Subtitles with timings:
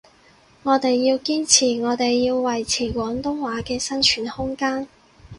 [0.63, 4.87] 我哋要堅持，我哋要維持廣東話嘅生存空間